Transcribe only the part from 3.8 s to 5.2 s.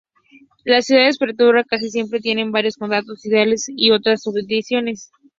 otras subdivisiones.